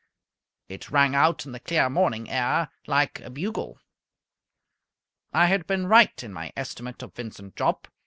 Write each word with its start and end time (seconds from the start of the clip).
It 0.67 0.89
rang 0.89 1.13
out 1.13 1.45
in 1.45 1.51
the 1.51 1.59
clear 1.59 1.87
morning 1.87 2.27
air 2.27 2.69
like 2.87 3.19
a 3.19 3.29
bugle. 3.29 3.77
I 5.31 5.45
had 5.45 5.67
been 5.67 5.85
right 5.85 6.23
in 6.23 6.33
my 6.33 6.51
estimate 6.57 7.03
of 7.03 7.13
Vincent 7.13 7.55
Jopp. 7.55 7.87